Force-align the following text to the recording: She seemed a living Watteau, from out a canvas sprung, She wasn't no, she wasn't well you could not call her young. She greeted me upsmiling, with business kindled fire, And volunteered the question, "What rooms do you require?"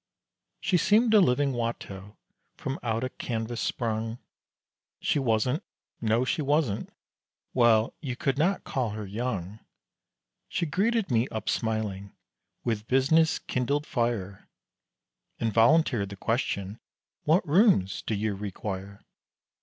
She 0.59 0.77
seemed 0.77 1.13
a 1.13 1.19
living 1.21 1.53
Watteau, 1.53 2.17
from 2.57 2.79
out 2.81 3.03
a 3.03 3.09
canvas 3.09 3.61
sprung, 3.61 4.17
She 4.99 5.19
wasn't 5.19 5.63
no, 6.01 6.25
she 6.25 6.41
wasn't 6.41 6.89
well 7.53 7.93
you 8.01 8.15
could 8.15 8.35
not 8.35 8.63
call 8.63 8.89
her 8.97 9.05
young. 9.05 9.59
She 10.49 10.65
greeted 10.65 11.11
me 11.11 11.27
upsmiling, 11.27 12.15
with 12.63 12.87
business 12.87 13.37
kindled 13.37 13.85
fire, 13.85 14.49
And 15.39 15.53
volunteered 15.53 16.09
the 16.09 16.15
question, 16.15 16.79
"What 17.25 17.47
rooms 17.47 18.01
do 18.01 18.15
you 18.15 18.33
require?" 18.33 19.05